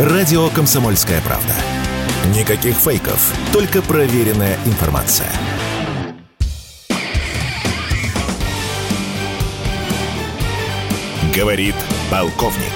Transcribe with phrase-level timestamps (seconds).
[0.00, 1.52] Радио «Комсомольская правда».
[2.34, 5.30] Никаких фейков, только проверенная информация.
[11.36, 11.74] Говорит
[12.10, 12.72] полковник.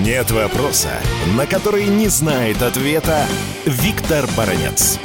[0.00, 0.92] Нет вопроса,
[1.36, 3.26] на который не знает ответа
[3.66, 4.98] Виктор Баранец.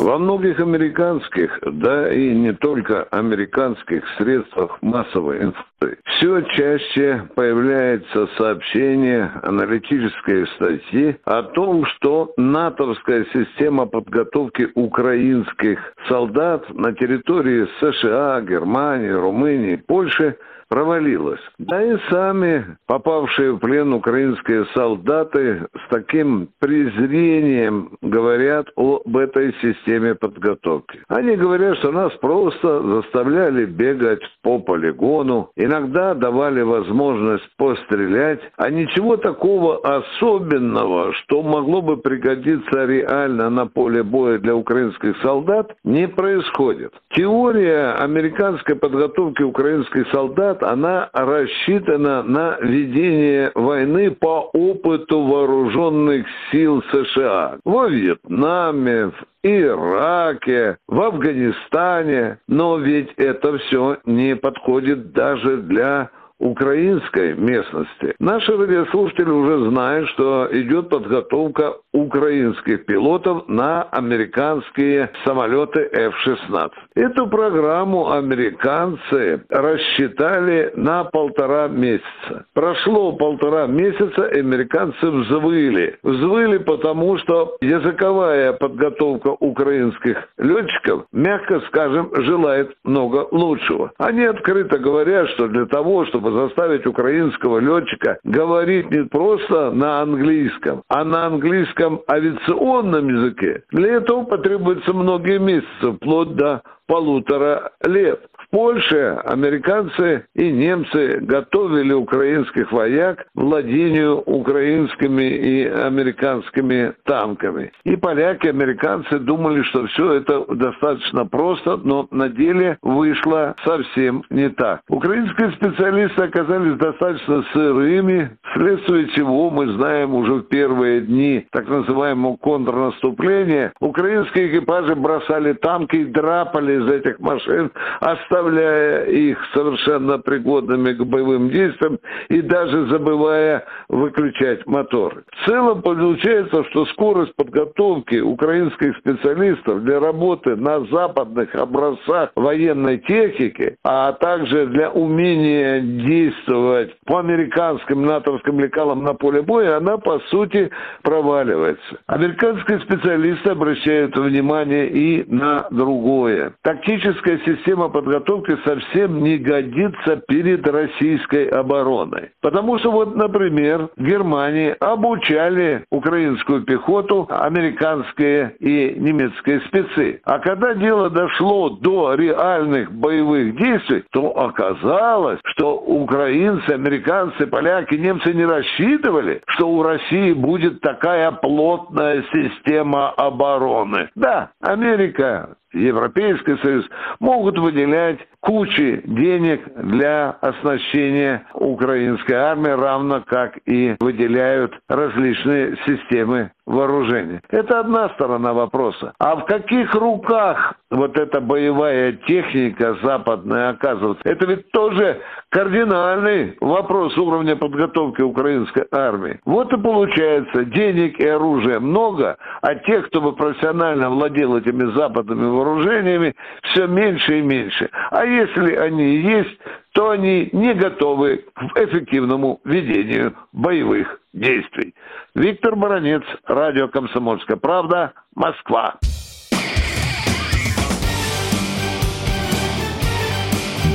[0.00, 9.30] Во многих американских, да и не только американских средствах массовой информации все чаще появляется сообщение,
[9.42, 19.76] аналитические статьи о том, что натовская система подготовки украинских солдат на территории США, Германии, Румынии,
[19.76, 20.36] Польши–
[20.70, 21.40] провалилась.
[21.58, 30.14] Да и сами попавшие в плен украинские солдаты с таким презрением говорят об этой системе
[30.14, 31.00] подготовки.
[31.08, 39.16] Они говорят, что нас просто заставляли бегать по полигону, иногда давали возможность пострелять, а ничего
[39.16, 46.92] такого особенного, что могло бы пригодиться реально на поле боя для украинских солдат, не происходит.
[47.10, 57.58] Теория американской подготовки украинских солдат она рассчитана на ведение войны по опыту вооруженных сил США
[57.64, 62.38] во Вьетнаме, в Ираке, в Афганистане.
[62.48, 68.14] Но ведь это все не подходит даже для украинской местности.
[68.18, 76.70] Наши радиослушатели уже знают, что идет подготовка украинских пилотов на американские самолеты F-16.
[76.94, 82.46] Эту программу американцы рассчитали на полтора месяца.
[82.54, 85.98] Прошло полтора месяца, и американцы взвыли.
[86.02, 93.92] Взвыли потому, что языковая подготовка украинских летчиков, мягко скажем, желает много лучшего.
[93.98, 100.82] Они открыто говорят, что для того, чтобы заставить украинского летчика говорить не просто на английском,
[100.88, 103.62] а на английском авиационном языке.
[103.70, 108.29] Для этого потребуется многие месяцы, вплоть до полутора лет.
[108.50, 117.70] Польше американцы и немцы готовили украинских вояк владению украинскими и американскими танками.
[117.84, 124.48] И поляки, американцы думали, что все это достаточно просто, но на деле вышло совсем не
[124.48, 124.80] так.
[124.88, 132.36] Украинские специалисты оказались достаточно сырыми, вследствие чего мы знаем уже в первые дни так называемого
[132.36, 140.92] контрнаступления, украинские экипажи бросали танки и драпали из этих машин, оставляя оставляя их совершенно пригодными
[140.92, 145.24] к боевым действиям и даже забывая выключать моторы.
[145.30, 153.76] В целом получается, что скорость подготовки украинских специалистов для работы на западных образцах военной техники,
[153.84, 160.70] а также для умения действовать по американским натовским лекалам на поле боя, она по сути
[161.02, 161.98] проваливается.
[162.06, 166.54] Американские специалисты обращают внимание и на другое.
[166.62, 172.30] Тактическая система подготовки подготовка совсем не годится перед российской обороной.
[172.40, 180.20] Потому что вот, например, в Германии обучали украинскую пехоту американские и немецкие спецы.
[180.24, 188.32] А когда дело дошло до реальных боевых действий, то оказалось, что украинцы, американцы, поляки, немцы
[188.32, 194.08] не рассчитывали, что у России будет такая плотная система обороны.
[194.14, 196.84] Да, Америка Европейский Союз
[197.20, 207.42] могут выделять кучи денег для оснащения украинской армии, равно как и выделяют различные системы вооружения.
[207.50, 209.12] Это одна сторона вопроса.
[209.18, 214.22] А в каких руках вот эта боевая техника западная оказывается?
[214.24, 215.20] Это ведь тоже
[215.50, 219.40] кардинальный вопрос уровня подготовки украинской армии.
[219.44, 225.46] Вот и получается, денег и оружия много, а тех, кто бы профессионально владел этими западными
[225.46, 227.90] вооружениями, все меньше и меньше.
[228.10, 229.58] А если они есть,
[229.92, 234.94] то они не готовы к эффективному ведению боевых действий.
[235.34, 238.96] Виктор Баранец, радио «Комсомольская правда», Москва.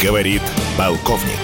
[0.01, 0.42] Говорит
[0.77, 1.39] полковник.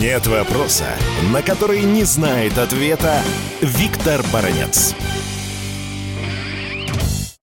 [0.00, 0.86] Нет вопроса,
[1.32, 3.14] на который не знает ответа
[3.60, 4.94] Виктор Баранец.